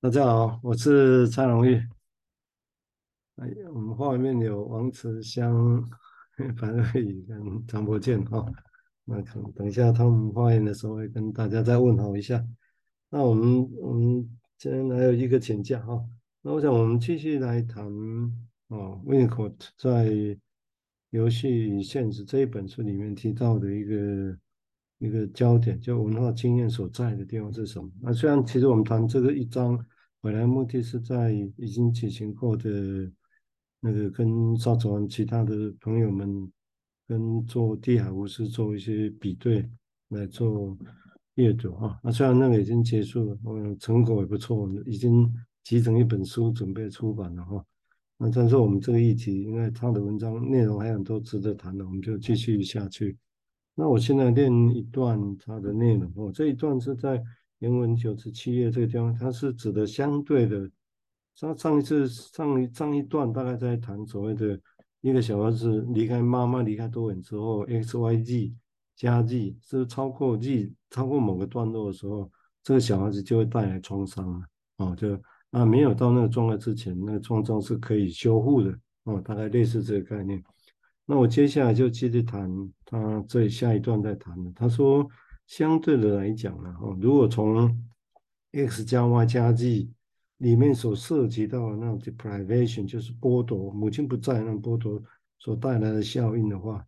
[0.00, 1.74] 大家好，我是蔡荣玉。
[3.34, 5.90] 哎，我们画面有王慈香、
[6.56, 8.46] 樊瑞宇跟张伯健哈。
[9.04, 12.46] 那可能等一下他们发言的时候，会跟大家再问候一下。
[13.10, 16.00] 那我们我们今天还有一个请假哈。
[16.42, 17.84] 那我想我们继续来谈
[18.68, 20.06] 哦 w i n c o t 在
[21.10, 24.38] 《游戏与现实》这一本书里面提到的一个。
[24.98, 27.90] 一个焦点，就文化经验所在的地方是什么？
[28.00, 29.78] 那虽然其实我们谈这个一章，
[30.20, 33.10] 本来目的是在已经举行过的
[33.80, 36.50] 那个跟邵子文其他的朋友们
[37.06, 39.70] 跟做地海巫师做一些比对
[40.08, 40.76] 来做
[41.34, 41.98] 阅读啊。
[42.02, 47.64] 那虽然那个已经结束了，嗯，成果也不错，已经集成一本书准备出版了哈。
[48.16, 53.16] 那但是我们这个议题，因为他的文章内容还很多值得谈的，我们就继续下去。
[53.80, 57.22] 那我现在念一段它的内容哦，这一段是在
[57.60, 60.68] 原文九十七页这个地方，它是指的相对的。
[61.36, 64.60] 上上一次上一上一段大概在谈所谓的
[65.00, 68.54] 一个小孩子离开妈妈离开多远之后，X Y Z
[68.96, 72.28] 加 Z 是超过 Z 超过某个段落的时候，
[72.64, 74.40] 这个小孩子就会带来创伤了
[74.78, 75.16] 哦，就
[75.52, 80.42] 啊没有到那个状态之前，那个创伤是可以修复的哦，大概类似这个概念。
[81.10, 82.50] 那我接下来就接着谈
[82.84, 84.52] 他这下一段在谈的。
[84.54, 85.08] 他说，
[85.46, 87.74] 相对的来讲呢，哈，如果从
[88.52, 89.88] X 加 Y 加 Z
[90.36, 95.02] 里面所涉及到的那种 deprivation，就是剥夺，母亲不在那剥夺
[95.38, 96.84] 所带来的效应的话，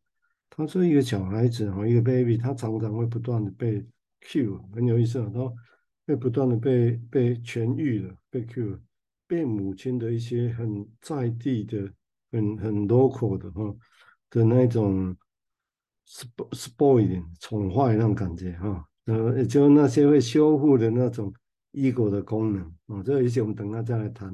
[0.50, 3.82] 他说一个小孩子哈，一个 baby，他常常会不断的被
[4.20, 5.50] cue，很有意思啊，他
[6.06, 8.78] 会不断的被被痊愈了，被 cue，
[9.26, 11.90] 被母亲的一些很在地的、
[12.30, 13.74] 很很 local 的哈。
[14.30, 15.16] 的那种
[16.52, 21.32] spoiling 宠坏那种感觉哈，呃，也就那些会修复的那种
[21.72, 24.28] ego 的功能啊，这一些我们等下再来谈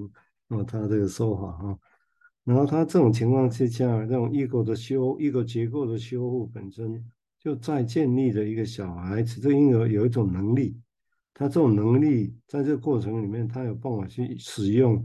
[0.49, 1.79] 啊，他这个说法哈。
[2.45, 7.05] 然后他这种情况之下，这种 ego 的修，ego 结构的修复本身
[7.41, 10.81] 就在建立的一个小孩子，这婴儿有一种能力，
[11.35, 15.03] 他这种能力在这个过程里面，他有办法去使用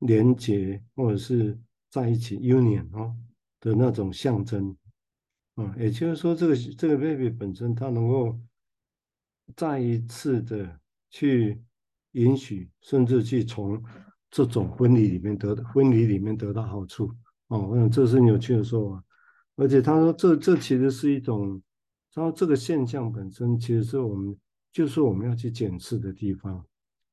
[0.00, 1.58] 连接或者是
[1.88, 3.10] 在一起 union 啊。
[3.62, 4.76] 的那种象征，
[5.54, 8.36] 啊，也就是说，这个这个 baby 本身，它能够
[9.54, 10.80] 再一次的
[11.10, 11.62] 去
[12.10, 13.80] 允许，甚至去从
[14.32, 17.14] 这种婚礼里面得婚礼里面得到好处，
[17.46, 19.04] 哦，我想这是很有趣的说法。
[19.54, 21.62] 而且他说这，这这其实是一种，
[22.12, 24.36] 他说这个现象本身，其实是我们
[24.72, 26.66] 就是我们要去检视的地方。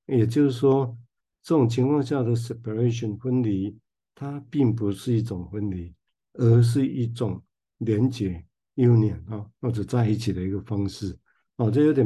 [0.07, 0.97] 也就是说，
[1.43, 3.77] 这种情况下的 separation 婚礼，
[4.15, 5.93] 它并不是一种婚礼。
[6.33, 7.41] 而是一种
[7.79, 8.43] 连接、
[8.75, 11.17] union 啊，或者在一起的一个方式
[11.57, 12.05] 啊，这有点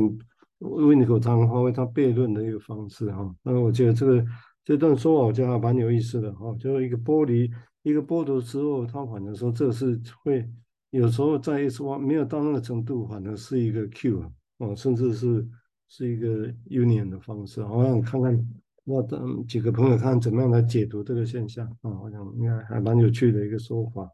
[0.60, 3.36] 温尼口常发挥他悖论的一个方式哈。
[3.44, 4.26] 那我觉得这个
[4.64, 7.52] 这段说法我觉得还蛮有意思的哈，就是一个剥离、
[7.82, 10.50] 一个剥夺之后，他反而说这是会
[10.92, 15.46] 有时候在 S one 没有到那个程度，反而是一个 Q 啊，甚至是
[15.90, 17.62] 是一个 union 的方式。
[17.62, 18.48] 我想看看
[18.86, 24.10] 我等几个朋友看怎么样来解读这个现象啊，我想应该还蛮有趣的一个说法。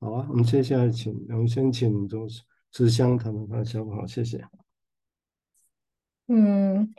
[0.00, 2.26] 好啊，我们接下来请，我们先请周
[2.72, 4.44] 慈香他们发小好，谢谢。
[6.26, 6.92] 嗯，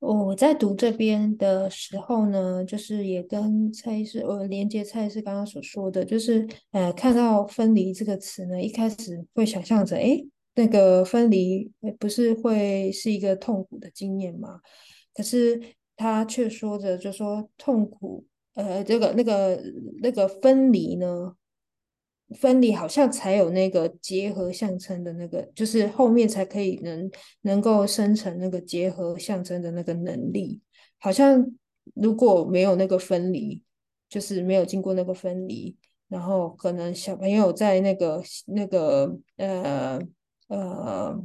[0.00, 10.26] 我在读这边的时候呢，就是也跟蔡医师，呃，连接蔡医师刚刚所说的，就是呃，看到分离这个词呢，一开始会想象着，诶，
[10.56, 11.70] 那个分离
[12.00, 14.60] 不是会是一个痛苦的经验吗？
[15.14, 15.60] 可是
[16.02, 19.62] 他却说着，就说痛苦，呃，这个那个
[20.02, 21.36] 那个分离呢？
[22.40, 27.10] 分离好像才有那个结合象征的那个，就是后面才可以能
[27.42, 30.60] 能够生成那个结合象征的那个能力。
[30.98, 31.46] 好像
[31.94, 33.62] 如果没有那个分离，
[34.08, 35.76] 就是没有经过那个分离，
[36.08, 40.00] 然后可能小朋友在那个那个呃
[40.48, 41.22] 呃，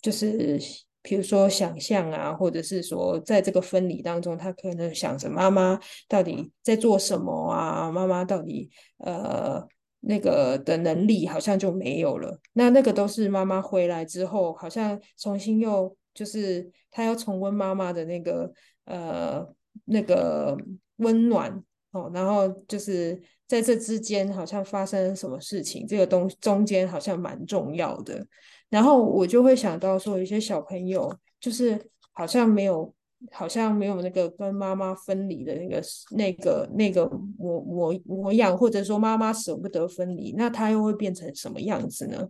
[0.00, 0.58] 就是
[1.02, 7.90] 比如说想象啊，或者是说在这个分离当中，他可能想着妈妈到底在做什么啊？
[7.90, 9.66] 妈妈到底呃。
[10.02, 18.50] 那个的能力好像就没有了，那那个都是妈妈回来之后，好像重新又就是他要重温妈妈的那个
[18.86, 19.46] 呃
[19.84, 20.56] 那个
[20.96, 28.26] 温暖哦，然后就是在这之间好像发生什么事情，这个东中间好像蛮重要的，
[28.70, 31.78] 然后我就会想到说，有些小朋友就是
[32.12, 32.94] 好像没有。
[33.30, 35.82] 好像没有那个跟妈妈分离的那个
[36.16, 37.06] 那个那个
[37.36, 42.26] 模模模样，或者说妈妈舍不得分离，那他又会变成什么样子呢？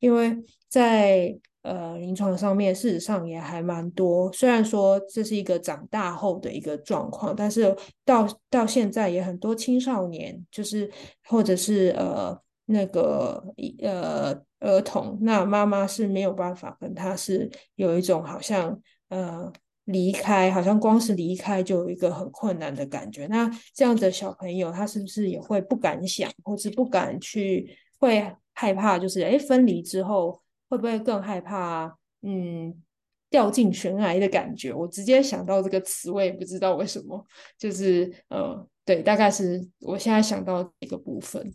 [0.00, 0.36] 因为
[0.68, 4.32] 在呃临床上面事实上也还蛮多。
[4.32, 7.72] 虽然说这是一个长大后的一个状况，但是
[8.04, 10.90] 到到现在也很多青少年，就是
[11.28, 12.36] 或者是呃
[12.72, 13.44] 那个
[13.82, 19.52] 呃儿童，那妈妈是没有办法跟他是有一种好像呃。
[19.86, 23.26] 离开，好像光是离开就有一个很困难的感觉。
[23.26, 28.96] 那这样的小朋友，他是不是也会不敢想，或是不敢去，会害怕？
[28.96, 31.92] 就是哎，分离之后会不会更害怕？
[32.22, 32.72] 嗯，
[33.28, 34.72] 掉进悬崖的感觉。
[34.72, 37.26] 我直接想到这个词，我也不知道为什么。
[37.58, 41.52] 就是呃，对，大概是我现在想到一个部分。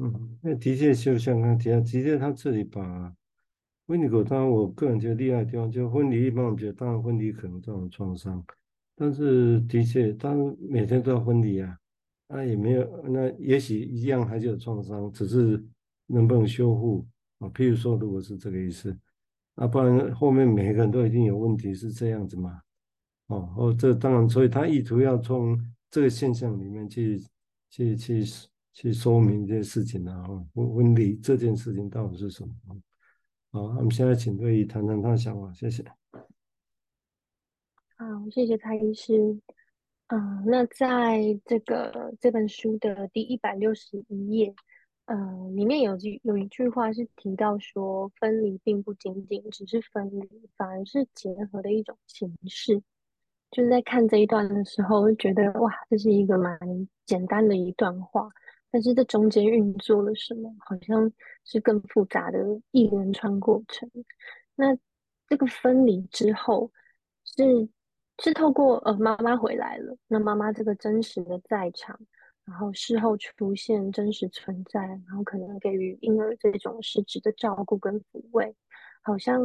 [0.00, 3.14] 嗯，那的确就像刚提到，的确他这里把。
[3.86, 8.40] 婚礼狗，当然我个人觉得厉害的地方，就婚礼一般我们觉得，当然婚礼可能造成创伤，
[8.94, 11.76] 但是的确，当然每天都要婚礼啊，
[12.28, 15.60] 那也没有，那也许一样还是有创伤，只是
[16.06, 17.04] 能不能修复
[17.40, 17.48] 啊？
[17.48, 18.96] 譬如说，如果是这个意思，
[19.56, 22.60] 啊，不然后面每一个人都一定有问题，是这样子嘛？
[23.26, 25.58] 哦，哦，这当然，所以他意图要从
[25.90, 27.18] 这个现象里面去
[27.70, 30.24] 去去去去说明这些事情啊，
[30.54, 32.54] 婚婚礼这件事情到底是什么？
[33.50, 35.84] 好，我们现在请瑞仪谈谈他的想法，谢谢。
[37.96, 39.40] 好，谢谢蔡医师。
[40.06, 44.54] 嗯、那在这个这本书的第一百六十一页，
[45.04, 52.82] 嗯、呃，里面有句有一句话是提到说，分离并不仅仅只是分离，反而是结合的一种形式。
[53.50, 56.58] 就是在看这一段的时候，会觉得哇，这是一个蛮
[57.04, 58.30] 简单的一段话。
[58.72, 60.54] 但是这中间运作了什么？
[60.60, 61.10] 好像
[61.44, 62.38] 是更复杂的
[62.70, 63.90] 一连串过程。
[64.54, 64.76] 那
[65.26, 66.70] 这个分离之后
[67.24, 67.68] 是，
[68.22, 71.98] 是透过呃妈妈回来了，那妈妈这个真实的在场，
[72.44, 78.54] 然后事后出现真实存在，然后可能给予婴儿这种实质的照顾跟抚慰，
[79.02, 79.40] 好像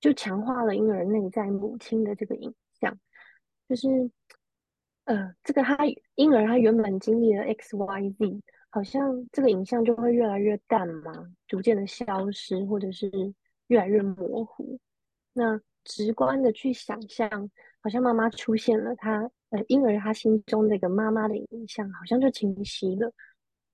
[0.00, 2.98] 就强化了婴儿内在母亲的这个影像，
[3.68, 3.88] 就是。
[5.04, 5.76] 呃，这个他
[6.14, 8.40] 婴儿他原本经历了 X Y Z，
[8.70, 11.12] 好像这个影像就会越来越淡嘛，
[11.48, 13.10] 逐渐的消失，或者是
[13.66, 14.78] 越来越模糊。
[15.32, 17.28] 那直观的去想象，
[17.80, 23.12] 好像妈妈出现了他，呃婴儿他心中那个妈妈的影像，好像就清晰了。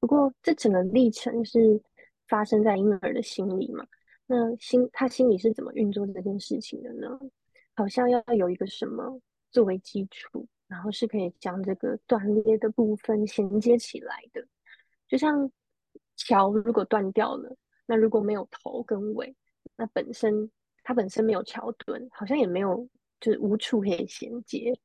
[0.00, 1.80] 不过这整个历程是
[2.26, 3.84] 发生在婴儿的心里嘛？
[4.26, 7.18] 那心他心里是怎么运作这件事情的呢？
[7.74, 9.20] 好像要有一个什么
[9.50, 10.46] 作为基础。
[10.68, 14.46] 然后是可以将这个断裂的部分衔接起来的，
[15.08, 15.50] 就像
[16.14, 17.56] 桥如果断掉了，
[17.86, 19.34] 那如果没有头跟尾，
[19.76, 20.50] 那本身
[20.82, 22.86] 它本身没有桥墩，好像也没有，
[23.18, 24.78] 就是无处可以衔接。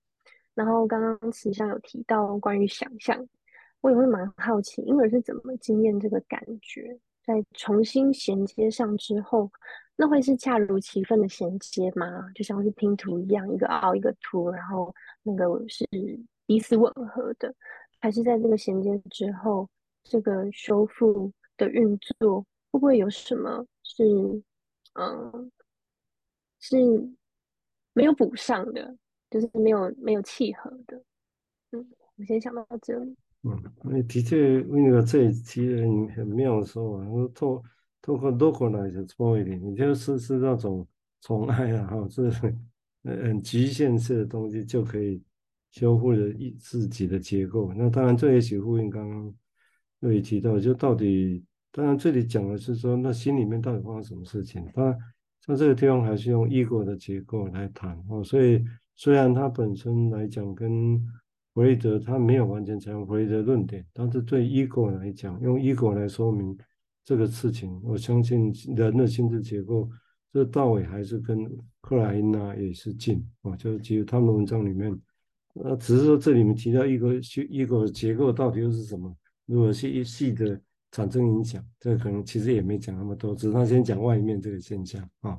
[0.54, 3.28] 然后刚刚慈祥有提到关于想象，
[3.82, 9.52] 我也会蛮好奇婴儿是怎么经验这个感觉，在重新衔接上之后。
[9.96, 12.30] 那会是恰如其分的衔接吗？
[12.34, 15.88] 就像是拼图一样，一个凹一个凸，然后那个是
[16.48, 17.54] 彼此吻合的，
[18.00, 19.70] 还是在这个衔接之后，
[20.04, 22.42] 这个修复的运作
[22.72, 24.04] 会不会有什么是
[24.94, 25.52] 嗯
[26.60, 26.78] 是
[27.94, 28.98] 没有补上的，
[29.30, 31.02] 就是没有没有契合的？
[31.72, 33.16] 嗯，我先想到这里。
[33.44, 37.64] 嗯，的确，那个这一期很很妙的说法，我做。
[38.04, 40.86] 通过 localize 多一点，你就是是那种
[41.22, 42.60] 宠爱啊，哈，是很
[43.02, 45.24] 很局限式的东西就可以
[45.72, 47.74] 修复了一自己的结构。
[47.74, 49.34] 那当然，这也许呼应刚刚
[50.02, 54.62] 瑞仪提到，就到底，当然这里讲的是说，那心里面到底发生什么事情？
[54.74, 55.00] 当然，
[55.46, 58.22] 像这个地方还是用 ego 的结构来谈哦。
[58.22, 58.62] 所以
[58.98, 61.00] 虽然它本身来讲跟
[61.54, 66.58] 弗洛伊德他没有完全采用弗洛伊德论点，但是对 ego 来讲，用 ego 来说明。
[67.06, 69.90] 这个事情，我相信人的心智结构，
[70.32, 71.46] 这道伟还是跟
[71.82, 74.98] 克莱因呐也是近啊，就是其实他们的文章里面，
[75.56, 77.14] 呃，只是说这里面提到一个
[77.50, 79.14] 一个结构到底又是什么，
[79.46, 80.60] 如果是一系的
[80.92, 85.32] 产生影响，这可能其实也没讲那么多，只是他先讲外面这个现象啊。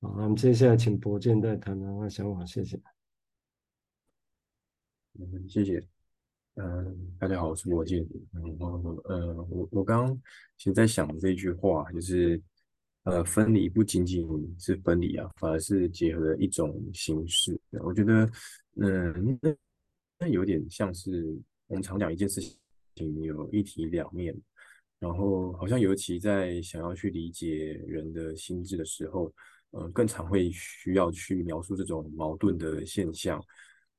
[0.00, 2.80] 好，那我们接下来请博建再谈谈他想法，谢谢。
[5.18, 5.99] 嗯，谢谢。
[6.56, 8.04] 嗯，大家好，我是博建。
[8.32, 10.22] 然后，呃，我我刚刚
[10.58, 12.40] 其实在想这句话，就是
[13.04, 14.26] 呃，分离不仅仅
[14.58, 17.58] 是分离啊，反而是结合了一种形式。
[17.84, 18.28] 我觉得，
[18.76, 19.56] 嗯，那
[20.18, 21.38] 那有点像是
[21.68, 22.40] 我们常讲一件事
[22.96, 24.36] 情有一体两面，
[24.98, 29.32] 然后好像尤其在想要去理解人的心智的时候，
[29.70, 33.42] 呃，更常会需要去描述这种矛盾的现象。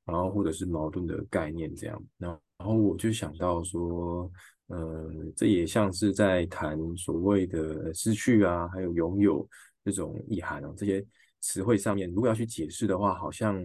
[0.04, 2.28] 然后或者是矛盾的概念这样，那
[2.58, 4.30] 然后我就想到说，
[4.66, 9.48] 呃，这也像是在谈所谓的失去啊，还有拥有，
[9.84, 11.04] 这种意涵哦，这些
[11.40, 13.64] 词汇上面，如果要去解释的话，好像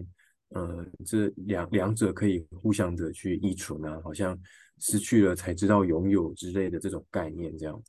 [0.50, 4.38] 呃这两两者可以互相的去依存啊，好像
[4.78, 7.82] 失去了才知道拥有之类的这种概念这样。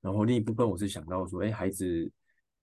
[0.00, 2.10] 然后另一部分我是想到说，哎，孩子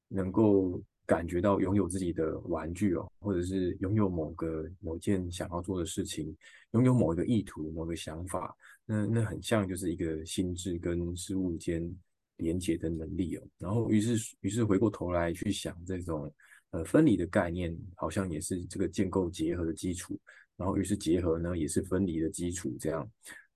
[0.08, 0.82] 能够。
[1.08, 6.36] 感觉到拥有自己的玩具哦，或者是拥有某个某件想要做的事情，
[6.72, 8.54] 拥有某一个意图、某个想法，
[8.86, 11.90] 那那很像就是一个心智跟事物间
[12.36, 13.44] 连接的能力哦。
[13.58, 16.30] 然后于是于是回过头来去想这种
[16.72, 20.20] 呃分离的概念，好像也是这个建构结合的基础。
[20.58, 22.76] 然后于是结合呢也是分离的基础。
[22.82, 23.10] 这样，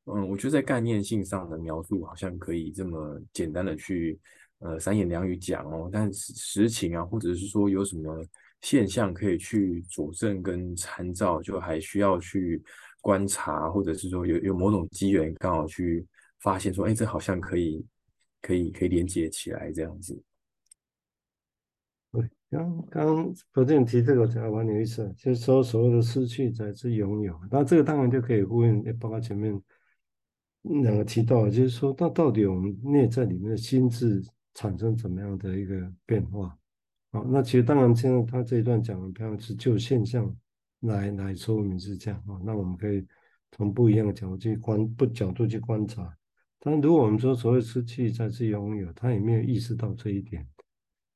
[0.06, 4.18] 嗯，我觉得在概念性上的描述好像可以这么简单的去。
[4.64, 8.24] 呃，三言两语讲哦，但实情啊，或者是说有什么
[8.62, 12.62] 现象可以去佐证跟参照，就还需要去
[13.02, 16.06] 观察，或者是说有有某种机缘刚好去
[16.42, 17.84] 发现说，哎，这好像可以
[18.40, 20.22] 可以可以连接起来这样子。
[22.12, 29.60] 对，刚刚佛正提这个，我觉得蛮有意思，就是说所谓的失去才是拥有，那这个当然就可以呼应，包括前面
[30.62, 34.24] 两个提到，就是说，那到底我们内在里面的心智。
[34.54, 36.58] 产生怎么样的一个变化？
[37.12, 40.34] 好，那其实当然，现在他这一段讲的，比方是就现象
[40.82, 42.40] 来来说明是这样啊。
[42.44, 43.06] 那我们可以
[43.52, 46.18] 从不一样的角度去观，不角度去观察。
[46.58, 50.48] 但如果我们说所谓失去才是拥有，他也没有意识到这一点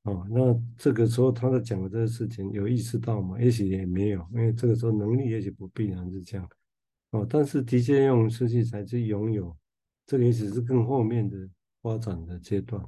[0.02, 0.26] 啊。
[0.28, 3.40] 那这个时候他在讲的这个事情有意识到吗？
[3.40, 6.46] 也许也没有，因为这个时候能力也许不必然是这样
[7.12, 7.26] 哦。
[7.26, 9.56] 但是的确用失去才是拥有，
[10.06, 11.48] 这个也许是更后面的
[11.80, 12.84] 发展的阶段。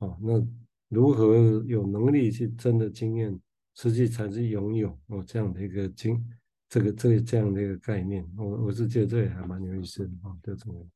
[0.00, 0.46] 哦，那
[0.88, 3.38] 如何有能力去真的经验，
[3.74, 6.18] 实际才是拥有哦这样的一个经，
[6.70, 10.88] 这个这这样的一个概念，我我是觉得这也还蛮有意思的啊，这种。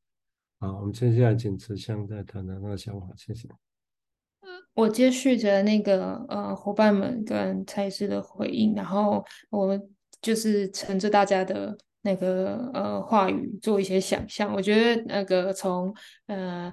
[0.59, 3.47] 好，我们接下来请慈香再谈谈他的想法，谢谢。
[4.73, 9.79] 我接续着那个呃伙伴们跟蔡司的回应，然后我
[10.23, 15.95] 就是乘着大家的那个呃话语做一些想象，我觉得那个从
[16.27, 16.73] 呃。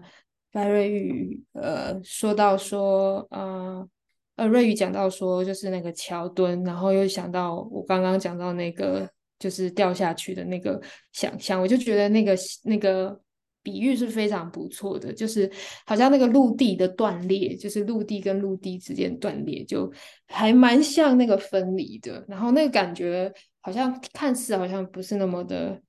[0.52, 3.88] 白瑞宇，呃，说到说，呃，
[4.36, 10.82] 呃，瑞宇讲到说，就是那个桥墩，然后又想到我刚刚讲到那个，就是掉下去的那个
[11.14, 13.18] 想象，我就觉得那个那个
[13.64, 15.50] 比喻是非常不错的，就是
[15.86, 19.90] 好像那个陆地的断裂，就是陆地跟陆地之间断裂，就
[20.28, 25.82] 还蛮像那个分离的，然后那个感觉好像看似好像不是那么的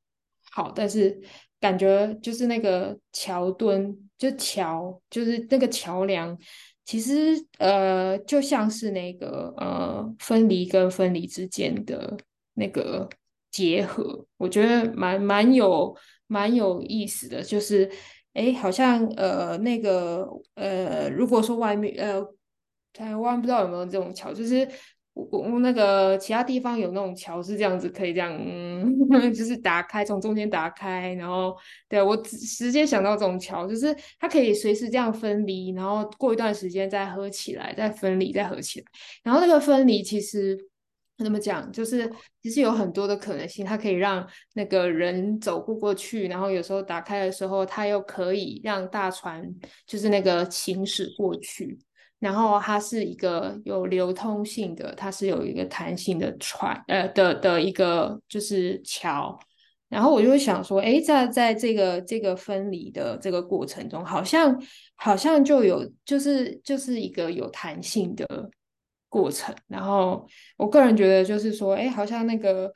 [0.52, 1.20] 好，但是
[1.58, 4.08] 感觉就是那个桥墩。
[4.22, 6.38] 就桥，就是那个桥梁，
[6.84, 12.16] 其实呃，就像是那个呃，分离跟分离之间的
[12.54, 13.08] 那个
[13.50, 15.92] 结合，我觉得蛮蛮有
[16.28, 17.42] 蛮有意思的。
[17.42, 17.90] 就是
[18.34, 20.24] 哎，好像呃，那个
[20.54, 22.24] 呃，如果说外面呃，
[22.92, 24.68] 台湾不知道有没有这种桥，就是。
[25.14, 28.96] 我我那个其他地方有那种桥是这样子，可以这样，嗯，
[29.32, 31.54] 就是打开，从中间打开，然后
[31.88, 38.86] 对，我直接想到这种桥，就是它可以随时这样分离，然后过一段时间再合起来，再分离，再合起来。
[39.22, 40.58] 然后那个分离其实
[41.18, 42.10] 怎么讲，就是
[42.42, 49.46] 其实有很多的可能性，它可以让那个人走过过去，然后有时候打开的时候，它又可以让大船
[49.86, 51.78] 就是那个行驶过去。
[52.22, 59.36] 然后它是一个有流通性的，它是有一个弹性的船，呃的的一个就是桥。
[59.88, 64.56] 然后我就会想说，哎，在在这个这个分离的这个过程中，好像
[64.94, 68.48] 好像就有就是就是一个有弹性的
[69.08, 69.52] 过程。
[69.66, 70.24] 然后
[70.56, 72.72] 我个人觉得就是说，哎，好像那个。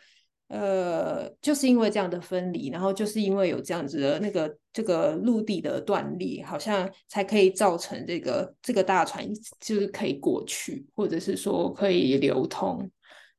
[0.48, 12.88] 呃，就是因为这样的分离，然后就是因为有这样子的那个这个陆地的断裂，好像才可以造成这个这个大船就是可以过去，或者是说可以流通。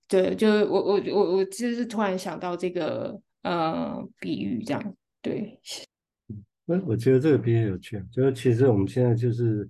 [0.06, 4.96] 对，就我我我我就是突然想到这个呃比喻这样。
[5.22, 5.58] 对，
[6.66, 9.66] 我我觉得这个比喻有趣，就是其实我们现在就是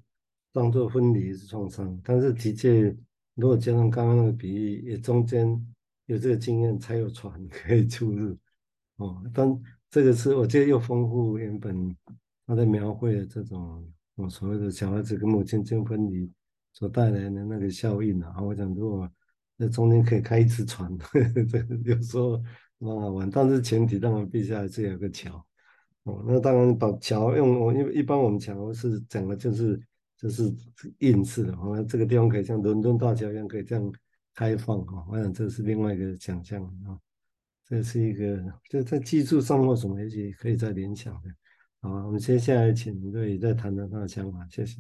[0.51, 2.95] 当做分离是创伤，但是的确
[3.35, 5.63] 如果加上刚刚那个比喻，也中间。
[6.07, 8.37] 有这个经验才有船可以出入，
[8.95, 9.47] 哦，但
[9.89, 11.95] 这个是我觉得又丰富原本
[12.45, 13.85] 他在描绘的这种
[14.15, 16.31] 我所谓的小孩子跟母亲间分离
[16.71, 18.41] 所带来的那个效应啊。
[18.41, 19.09] 我想如果
[19.57, 22.41] 在中间可以开一次船，呵 呵这个有时候
[22.77, 25.45] 蛮好玩，但是前提当然必须还是有个桥，
[26.03, 29.77] 哦，那当然把桥用我因为一般我们桥是讲的就是
[30.15, 30.55] 就是
[30.99, 33.91] 硬式的，好像这个地方可以像伦敦大桥一样可以这样。
[34.37, 36.93] 开放哈，我想这是另外一个想象啊，
[37.65, 38.39] 这是一个
[38.69, 41.29] 就在技术上或什么，也许可以再联想的。
[41.81, 44.79] 好，我们接下来请瑞再谈谈他的想法，谢谢。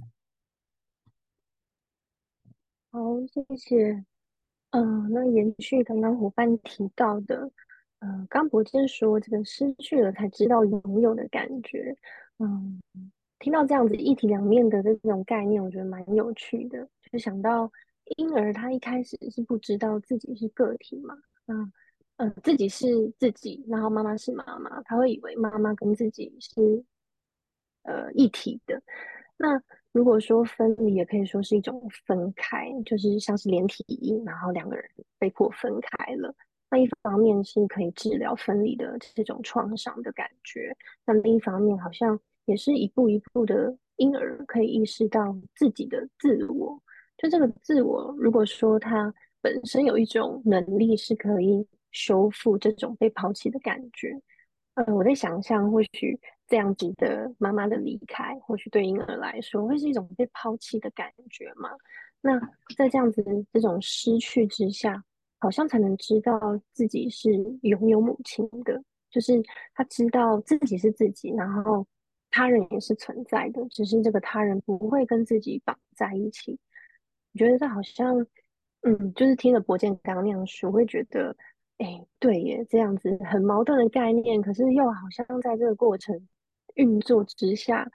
[2.91, 4.05] 好谢谢。
[4.69, 7.49] 嗯、那延续刚刚伙伴提到的，
[7.97, 11.97] 嗯、呃，刚博健说这个失去了才知道拥有的感觉，
[12.37, 12.79] 嗯，
[13.39, 16.87] 听到这样子一体两面的这种概念，我觉得蛮有趣的。
[17.11, 17.71] 就想到
[18.15, 21.15] 婴儿他一开始是不知道自己是个体嘛，
[21.47, 21.71] 嗯
[22.17, 22.87] 嗯、呃，自己是
[23.19, 26.83] 自己，然后妈妈是妈妈，他会以为妈妈跟自己是
[27.83, 28.81] 呃一体的。
[29.37, 29.61] 那
[29.91, 34.85] 如果说分离，也可以说是一种分开，就是像是连体婴，然后两个人
[35.19, 36.33] 被迫分开了。
[36.69, 46.81] 那一方面是可以治疗分离的这种创伤的感觉，那另一方面好像也是一步一步的婴儿可以意识到自己的自我。
[47.17, 54.19] 就这个自我，如果说他本身有一种能力是可以修复这种被抛弃的感觉，
[54.75, 56.19] 呃，我在想象或许。
[56.49, 61.69] 这样子的妈妈的离开，或许对婴儿来说会是一种被抛弃的感觉嘛？
[62.21, 62.39] 那
[62.77, 63.21] 在这样子
[63.51, 65.03] 这种失去之下，
[65.39, 66.39] 好像才能知道
[66.71, 67.29] 自己是
[67.63, 69.43] 拥有母亲的，就是
[69.73, 71.85] 他知道自己是自己，然后
[72.31, 76.57] 他人也是存在的，只是这个他人不会跟自己绑在一起。
[77.33, 78.25] 我觉得这好像，
[78.81, 81.35] 嗯，就是听了博健刚那样说，我会觉得，
[81.77, 86.27] 哎，对耶，这样子很矛盾的概念，可是又好像在这个过程。
[86.75, 87.89] 运作之下，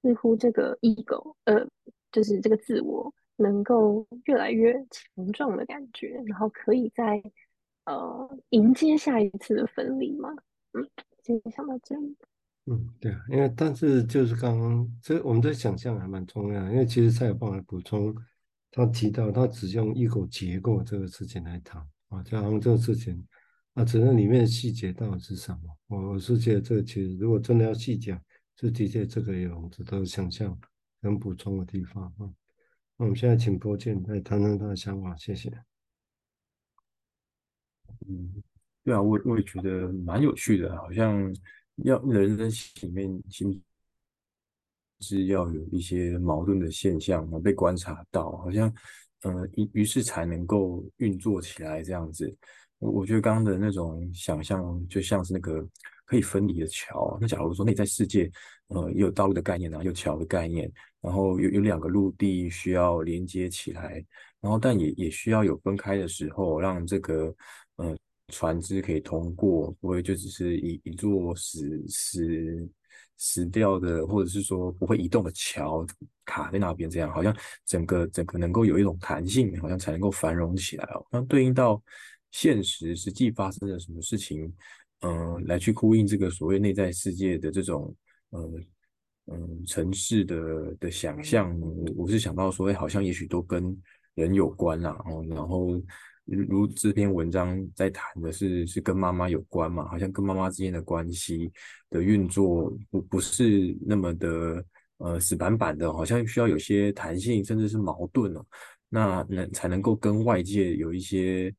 [0.00, 1.68] 似乎这个 ego，呃，
[2.10, 7.22] 就是这个自我，能够越来越强壮的感觉，然后可以在
[7.84, 10.30] 呃迎接下一次的分离嘛。
[10.72, 10.88] 嗯，
[11.22, 12.16] 今天想到这里。
[12.64, 18.14] 嗯，对啊，因为但是就是刚刚这我们的想象还蛮重要，因为其实蔡友邦来补充，
[18.76, 23.24] 他提到他只用 ego 结构这个事情来谈啊，就好像这个事情。
[23.74, 25.76] 啊，只是里面的细节到底是什么？
[25.86, 28.20] 我我是觉得这个其实如果真的要细讲，
[28.56, 30.58] 是的确这个有值得想象
[31.00, 32.30] 跟补充的地方啊。
[32.96, 35.50] 那我们现在请郭建来谈谈他的想法，谢谢。
[38.08, 38.42] 嗯，
[38.82, 41.34] 对啊，我我也觉得蛮有趣的，好像
[41.76, 43.60] 要人的心里面心
[45.00, 48.72] 是要有一些矛盾的现象被观察到，好像
[49.22, 52.34] 嗯，于、于是才能够运作起来这样子。
[52.78, 55.66] 我我觉得刚刚的那种想象，就像是那个
[56.04, 57.16] 可以分离的桥。
[57.20, 58.30] 那假如说内在世界，
[58.68, 64.04] 呃，也有道路的概念啊，有桥的概念，然后有有两个陆地需要连接起来，
[64.40, 67.34] 然后但也也需要有分开的时候，让这个
[67.76, 67.96] 呃
[68.28, 72.68] 船只可以通过，不会就只是一一座死死
[73.16, 75.86] 死掉的，或者是说不会移动的桥
[76.24, 81.06] 卡在那边，这样好像整个整个能够有一种弹性，好像才能够繁荣起来哦。
[81.10, 81.82] 那对应到。
[82.36, 84.52] 现实实际发生了什么事情，
[85.02, 87.94] 嗯、来去呼应这个所谓内在世界的这种，
[88.30, 88.66] 嗯
[89.26, 91.56] 嗯，城市的的想象，
[91.94, 93.80] 我是想到说，哎，好像也许都跟
[94.16, 95.80] 人有关啦，哦，然后
[96.24, 101.52] 如这篇文章在谈的是是跟妈妈有关嘛，好像跟妈妈之间的关系
[101.90, 104.64] 的运作不不是那么的
[104.98, 108.44] 呃死板板的，好像需要有些弹性，甚至是矛盾哦，
[108.88, 111.54] 那能才能够跟外界有一些。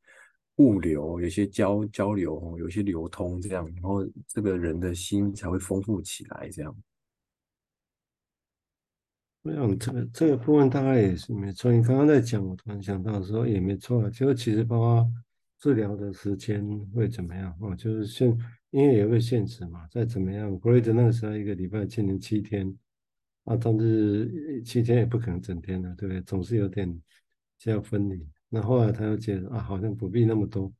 [0.58, 6.74] 物流有些交交流，有些流通，这样，然后这个人的心才会丰富起来，这样。
[9.46, 11.70] 我想这个这个部分大概也是没错。
[11.70, 14.10] 你刚刚在讲，我突然想到的时候也没错。
[14.10, 15.12] 就其实包括
[15.60, 18.36] 治疗的时间会怎么样哦，就是现
[18.70, 22.76] 因为有个现实嘛，再怎么样，弗洛伊德那个时候一个礼拜进行七天
[23.44, 26.20] 啊，但是七天也不可能整天的，对不对？
[26.22, 27.00] 总是有点
[27.58, 28.26] 需要分离。
[28.48, 30.72] 那后来他又觉得啊，好像不必那么多，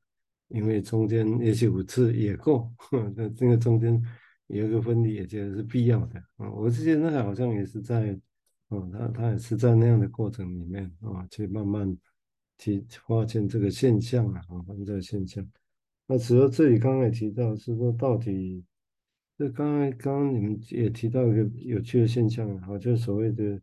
[0.48, 2.68] 因为中间也许五次也够。
[3.14, 4.02] 那这个中间
[4.48, 6.50] 有一个分离，也觉得是必要的啊。
[6.50, 8.18] 我之前那个好像也是在，
[8.68, 11.96] 哦，他他也是在那样的过程里面啊，去慢慢
[12.56, 15.46] 提发现这个现象啊，发现这个现象。
[16.06, 18.64] 那除了这里刚刚也提到是说，到底
[19.38, 23.60] 这刚刚刚刚你们也提到一个有趣的现象啊，就所谓的。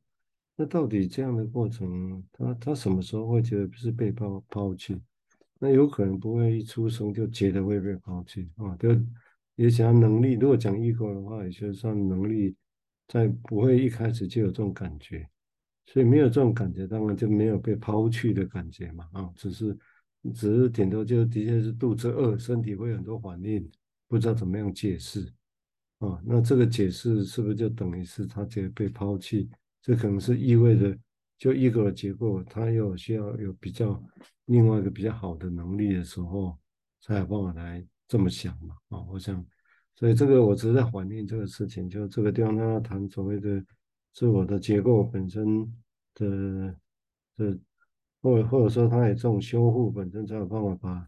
[0.56, 5.02] 那到底这样的过程，他他什么时候会觉得不是被抛抛弃？
[5.58, 8.78] 那有可能不会一出生就觉得会被抛弃啊。
[8.78, 8.90] 就
[9.56, 12.56] 也想要能力，如果讲异构的话，也就算能力
[13.14, 15.30] 在不会一开始就有这种感觉，
[15.86, 19.78] 所以没有这种感觉，当然就没有被抛弃的感觉嘛啊，只是
[20.34, 23.70] 只是顶多就的确是肚子饿，身体会很多反应，
[24.08, 25.32] 不知道怎么样解释
[26.00, 26.20] 啊。
[26.26, 29.48] 那这个解释是不是就等于是他觉得被抛弃？
[29.80, 30.98] 这可能是意味着，
[31.38, 34.04] 就一个结构，它又需要有比较
[34.46, 36.58] 另外一个比较好的能力的时候，
[37.00, 38.76] 才有办法来这么想嘛。
[38.90, 39.46] 啊，我想，
[39.96, 43.64] 所以这个我只是在怀念这个事情，就这个地方他要谈所谓的
[44.14, 45.72] 自我的结构本身
[46.16, 46.76] 的
[47.38, 47.60] 的
[48.22, 51.08] 或者或者说他也这种修复本身才有办法把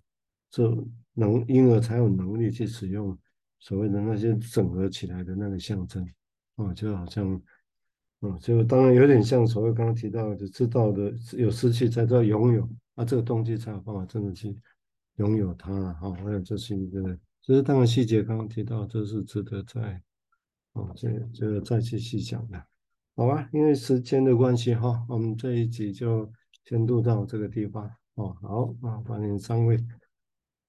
[0.49, 0.69] 这
[1.13, 3.17] 能婴儿才有能力去使用
[3.59, 6.05] 所谓的那些整合起来的那个象征
[6.55, 7.41] 啊，就好像。
[8.21, 14.57] 嗯，就当然有点像所谓刚刚提到的，知道的有失去才知道拥有，啊、这个东西才有办法真的去
[15.17, 16.09] 拥有它了哈。
[16.13, 20.01] 还有这是一个，只是当然细节刚刚提到，这是值得再
[20.73, 22.57] 哦，这这个再去细讲的，
[23.15, 23.47] 好吧？
[23.53, 26.27] 因为时间的关系哈，我们这一集就
[26.63, 28.35] 先录到这个地方哦。
[28.41, 29.77] 好啊，欢迎三位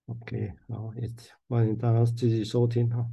[0.05, 1.11] ，OK，好，也
[1.49, 3.09] 欢迎大家继续收听哈。